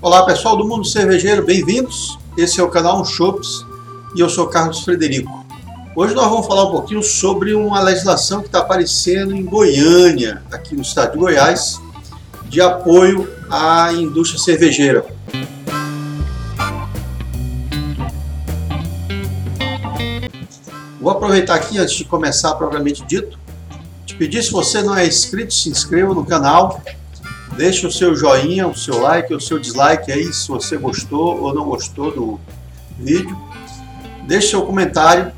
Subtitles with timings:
[0.00, 2.16] Olá pessoal do Mundo Cervejeiro, bem-vindos.
[2.36, 3.66] Esse é o canal Shops
[4.14, 5.44] e eu sou Carlos Frederico.
[5.96, 10.76] Hoje nós vamos falar um pouquinho sobre uma legislação que está aparecendo em Goiânia, aqui
[10.76, 11.80] no estado de Goiás,
[12.48, 15.04] de apoio à indústria cervejeira.
[21.00, 23.36] Vou aproveitar aqui antes de começar propriamente dito,
[24.06, 26.80] te pedir se você não é inscrito, se inscreva no canal,
[27.58, 31.52] Deixe o seu joinha, o seu like, o seu dislike aí se você gostou ou
[31.52, 32.40] não gostou do
[32.96, 33.36] vídeo.
[34.28, 35.32] Deixe seu comentário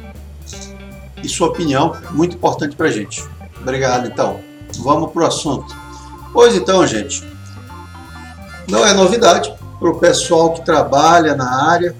[1.24, 3.24] e sua opinião, muito importante para gente.
[3.58, 4.38] Obrigado, então.
[4.80, 5.74] Vamos para o assunto.
[6.30, 7.26] Pois então, gente,
[8.68, 11.96] não é novidade para o pessoal que trabalha na área.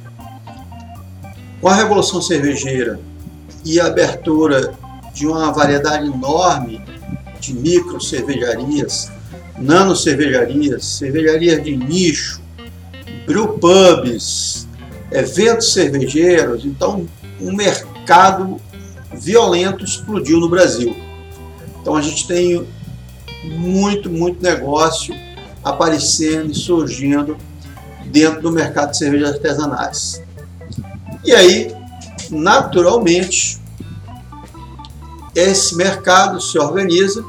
[1.63, 3.01] Com a Revolução Cervejeira
[3.65, 4.75] e a abertura
[5.15, 6.85] de uma variedade enorme
[7.41, 9.11] de micro cervejarias
[9.61, 12.41] nano cervejarias, cervejarias de nicho,
[13.27, 14.67] brewpubs,
[15.13, 16.65] eventos cervejeiros.
[16.65, 17.07] Então,
[17.41, 18.61] um mercado
[19.13, 20.97] violento explodiu no Brasil.
[21.81, 22.67] Então, a gente tem
[23.45, 25.15] muito, muito negócio
[25.63, 27.37] aparecendo e surgindo
[28.07, 30.23] dentro do mercado de cervejas artesanais.
[31.25, 31.75] E aí,
[32.31, 33.61] naturalmente,
[35.35, 37.25] esse mercado se organiza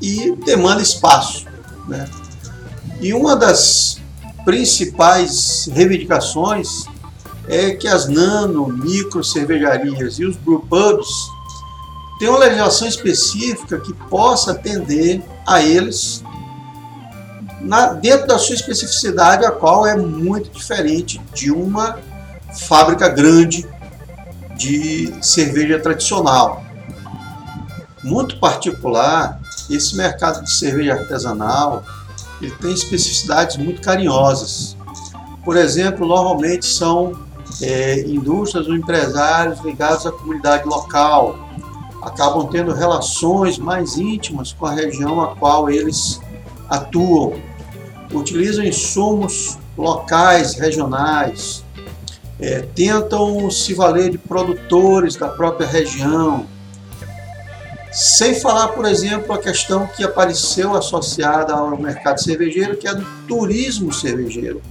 [0.00, 1.51] e demanda espaço.
[1.88, 2.08] Né?
[3.00, 3.98] E uma das
[4.44, 6.84] principais reivindicações
[7.48, 11.08] é que as nano, micro cervejarias e os brewpubs
[12.18, 16.22] tenham uma legislação específica que possa atender a eles
[17.60, 21.98] na, dentro da sua especificidade, a qual é muito diferente de uma
[22.68, 23.66] fábrica grande
[24.56, 26.64] de cerveja tradicional.
[28.02, 29.40] Muito particular
[29.74, 31.84] esse mercado de cerveja artesanal
[32.40, 34.76] ele tem especificidades muito carinhosas.
[35.44, 37.12] Por exemplo, normalmente são
[37.60, 41.38] é, indústrias ou empresários ligados à comunidade local,
[42.02, 46.20] acabam tendo relações mais íntimas com a região a qual eles
[46.68, 47.34] atuam,
[48.12, 51.64] utilizam insumos locais, regionais,
[52.40, 56.46] é, tentam se valer de produtores da própria região,
[57.92, 63.06] sem falar, por exemplo, a questão que apareceu associada ao mercado cervejeiro, que é do
[63.28, 64.62] turismo cervejeiro.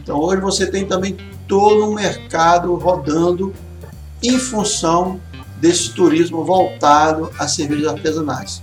[0.00, 1.16] Então hoje você tem também
[1.48, 3.52] todo um mercado rodando
[4.22, 5.20] em função
[5.56, 8.62] desse turismo voltado a cervejas artesanais.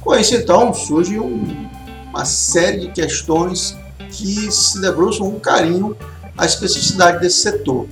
[0.00, 1.68] Com isso então surge um,
[2.08, 3.76] uma série de questões
[4.10, 5.96] que se debruçam com carinho
[6.36, 7.86] a especificidade desse setor.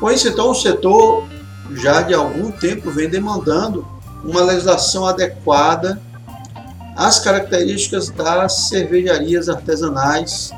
[0.00, 1.24] Com isso então o setor
[1.74, 3.86] já de algum tempo vem demandando
[4.24, 6.00] uma legislação adequada
[6.96, 10.52] às características das cervejarias artesanais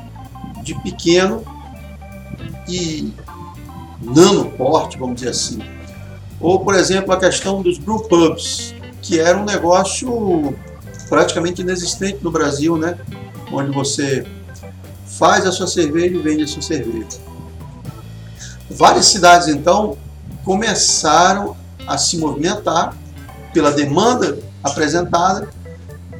[0.63, 1.43] de pequeno
[2.67, 3.13] e
[4.01, 5.59] nano porte, vamos dizer assim.
[6.39, 10.53] Ou, por exemplo, a questão dos brewpubs, que era um negócio
[11.07, 12.97] praticamente inexistente no Brasil, né?
[13.51, 14.25] onde você
[15.17, 17.07] faz a sua cerveja e vende a sua cerveja.
[18.69, 19.97] Várias cidades, então,
[20.43, 21.55] começaram
[21.87, 22.95] a se movimentar
[23.55, 25.47] pela demanda apresentada,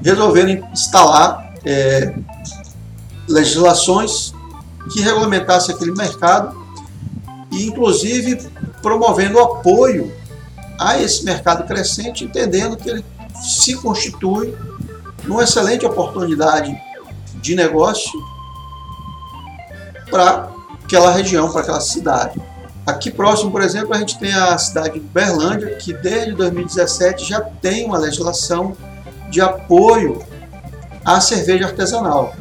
[0.02, 2.16] resolveram instalar é,
[3.28, 4.34] legislações
[4.94, 6.56] que regulamentassem aquele mercado
[7.52, 8.50] e, inclusive,
[8.82, 10.14] promovendo apoio
[10.80, 13.06] a esse mercado crescente, entendendo que ele
[13.44, 14.58] se constitui
[15.26, 16.74] numa excelente oportunidade
[17.42, 18.14] de negócio
[20.10, 20.50] para
[20.86, 22.42] aquela região, para aquela cidade.
[22.86, 27.42] Aqui próximo, por exemplo, a gente tem a cidade de Berlândia, que desde 2017 já
[27.42, 28.78] tem uma legislação
[29.32, 30.24] de apoio
[31.04, 32.36] à cerveja artesanal.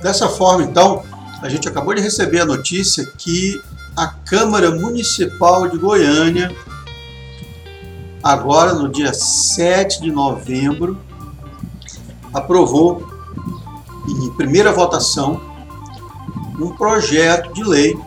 [0.00, 1.02] Dessa forma, então,
[1.42, 3.60] a gente acabou de receber a notícia que
[3.96, 6.54] a Câmara Municipal de Goiânia,
[8.22, 10.96] agora no dia 7 de novembro,
[12.32, 13.04] aprovou
[14.08, 15.40] em primeira votação
[16.60, 17.98] um projeto de lei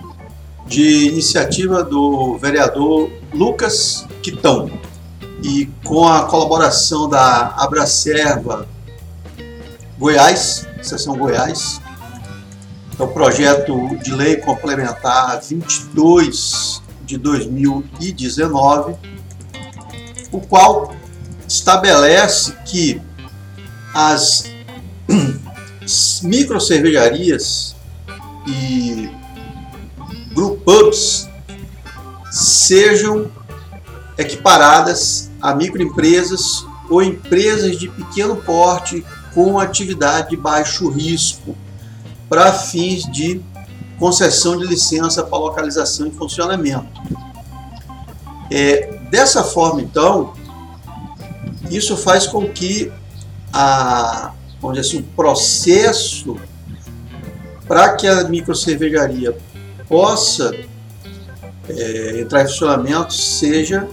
[0.66, 4.70] de iniciativa do vereador Lucas Quitão.
[5.44, 8.68] E com a colaboração da Abracerva
[9.98, 11.80] Goiás, seção Goiás,
[12.98, 18.96] é o projeto de lei complementar 22 de 2019,
[20.32, 20.96] o qual
[21.48, 23.02] estabelece que
[23.94, 24.46] as
[26.24, 27.76] micro cervejarias
[28.48, 29.10] e
[30.36, 31.30] brewpubs
[32.30, 33.32] sejam
[34.18, 39.04] equiparadas a microempresas ou empresas de pequeno porte
[39.34, 41.56] com atividade de baixo risco.
[42.28, 43.42] para fins de
[44.00, 47.02] concessão de licença para localização e funcionamento.
[48.52, 50.34] É, dessa forma, então,
[51.70, 52.92] isso faz com que
[53.54, 56.36] a, vamos dizer assim, o processo
[57.68, 59.38] para que a microcervejaria
[59.88, 60.54] possa
[61.70, 63.88] é, entrar em funcionamento seja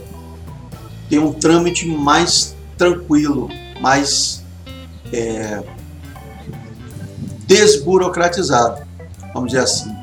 [1.08, 3.48] ter um trâmite mais tranquilo,
[3.80, 4.42] mais
[5.12, 5.62] é,
[7.46, 8.82] desburocratizado,
[9.34, 9.94] vamos dizer assim.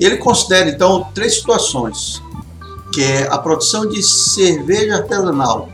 [0.00, 2.20] Ele considera então três situações,
[2.92, 5.68] que é a produção de cerveja artesanal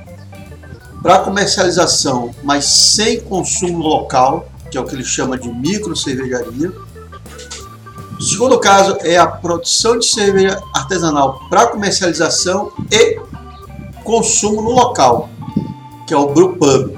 [1.03, 6.73] para comercialização, mas sem consumo local, que é o que ele chama de micro cervejaria.
[8.23, 13.19] O segundo caso é a produção de cerveja artesanal para comercialização e
[14.05, 15.29] consumo no local,
[16.07, 16.97] que é o brewpub.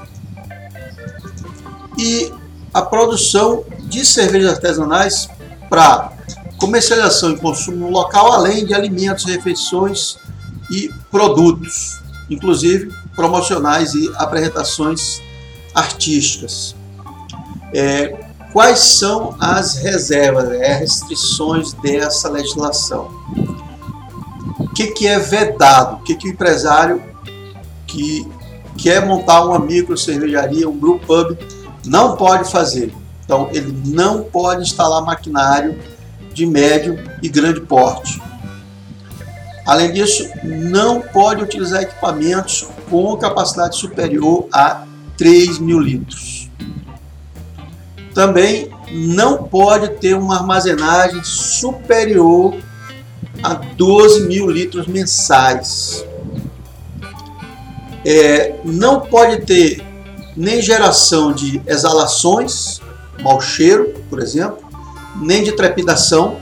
[1.99, 2.31] E
[2.75, 5.31] a produção de cervejas artesanais
[5.71, 6.13] para
[6.59, 10.19] comercialização e consumo no local, além de alimentos, refeições
[10.71, 15.23] e produtos, inclusive promocionais e apresentações
[15.75, 16.77] artísticas.
[17.73, 18.24] É,
[18.55, 23.11] quais são as reservas, é, as restrições dessa legislação?
[24.61, 25.97] O que, que é vedado?
[25.97, 27.03] O que, que o empresário
[27.85, 28.25] que
[28.79, 31.37] quer montar uma micro cervejaria, um brew pub,
[31.85, 32.95] não pode fazer?
[33.25, 35.77] Então, ele não pode instalar maquinário
[36.33, 38.23] de médio e grande porte.
[39.67, 44.85] Além disso, não pode utilizar equipamentos com capacidade superior a
[45.17, 46.44] 3 mil litros.
[48.15, 52.55] Também não pode ter uma armazenagem superior
[53.43, 56.05] a 12 mil litros mensais.
[58.07, 59.85] É, não pode ter
[60.37, 62.81] nem geração de exalações,
[63.21, 64.59] mau cheiro, por exemplo,
[65.17, 66.39] nem de trepidação.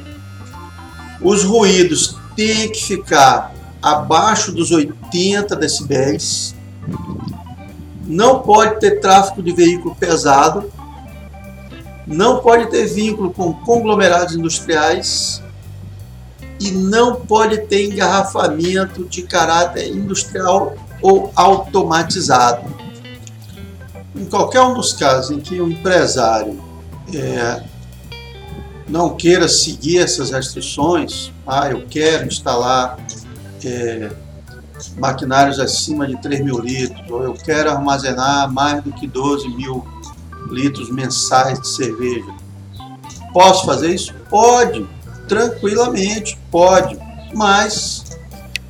[1.21, 6.55] Os ruídos têm que ficar abaixo dos 80 decibéis.
[8.07, 10.71] Não pode ter tráfego de veículo pesado.
[12.07, 15.43] Não pode ter vínculo com conglomerados industriais.
[16.61, 22.65] E não pode ter engarrafamento de caráter industrial ou automatizado.
[24.15, 26.63] Em qualquer um dos casos em que o empresário
[27.13, 27.65] é,
[28.89, 32.97] não queira seguir essas restrições, ah, eu quero instalar
[33.65, 34.11] é,
[34.97, 39.85] maquinários acima de 3 mil litros, ou eu quero armazenar mais do que 12 mil
[40.53, 42.33] litros mensais de cerveja.
[43.33, 44.15] Posso fazer isso?
[44.29, 44.87] Pode,
[45.27, 46.99] tranquilamente, pode,
[47.35, 48.05] mas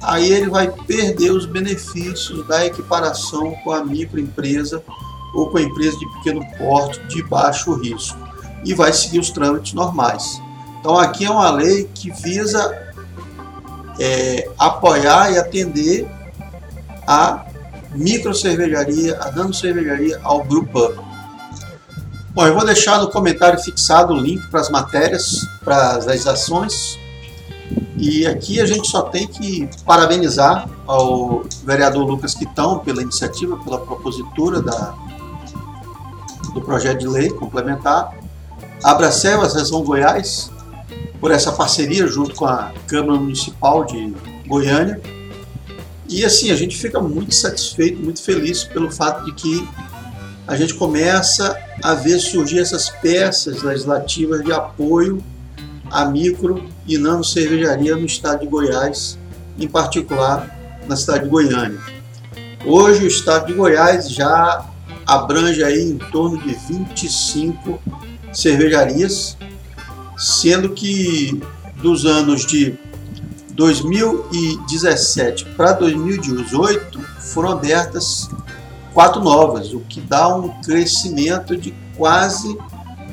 [0.00, 4.82] aí ele vai perder os benefícios da equiparação com a microempresa
[5.34, 8.19] ou com a empresa de pequeno porte de baixo risco
[8.64, 10.40] e vai seguir os trâmites normais.
[10.81, 12.93] Então aqui é uma lei que visa
[13.99, 16.08] é, apoiar e atender
[17.06, 17.46] a
[17.94, 20.93] micro cervejaria, a nano cervejaria, ao grupo
[22.34, 26.99] Bom, eu vou deixar no comentário fixado o link para as matérias, para as legislações.
[27.99, 33.79] E aqui a gente só tem que parabenizar ao vereador Lucas Quitão pela iniciativa, pela
[33.79, 34.94] propositura da,
[36.55, 38.17] do projeto de lei complementar.
[38.82, 40.50] Abracel, a Sessão Goiás,
[41.20, 44.15] por essa parceria junto com a Câmara Municipal de
[44.46, 44.98] Goiânia.
[46.08, 49.69] E assim, a gente fica muito satisfeito, muito feliz pelo fato de que
[50.46, 55.22] a gente começa a ver surgir essas peças legislativas de apoio
[55.91, 59.19] à micro e nano cervejaria no estado de Goiás,
[59.58, 60.58] em particular
[60.89, 61.81] na cidade de Goiânia.
[62.65, 64.67] Hoje o estado de Goiás já
[65.06, 67.81] abrange aí em torno de 25
[68.32, 69.37] cervejarias
[70.17, 71.43] sendo que
[71.82, 72.79] dos anos de
[73.55, 78.31] 2017 para 2018 foram abertas
[78.93, 82.56] quatro novas, o que dá um crescimento de quase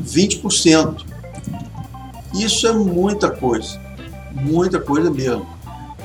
[0.03, 1.05] 20%.
[2.33, 3.79] Isso é muita coisa,
[4.31, 5.47] muita coisa mesmo.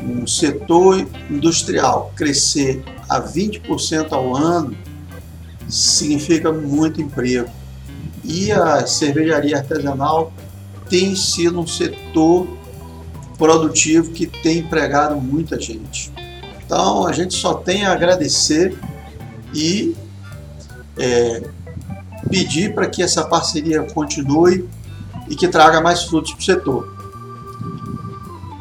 [0.02, 4.76] Um setor industrial crescer a 20% ao ano
[5.68, 7.48] significa muito emprego.
[8.22, 10.32] E a cervejaria artesanal
[10.88, 12.46] tem sido um setor
[13.36, 16.12] produtivo que tem empregado muita gente.
[16.64, 18.76] Então a gente só tem a agradecer
[19.54, 19.96] e
[20.98, 21.42] é,
[22.28, 24.68] pedir para que essa parceria continue
[25.28, 26.96] e que traga mais frutos para o setor.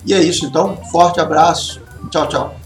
[0.05, 2.62] E é isso então, forte abraço, tchau, tchau.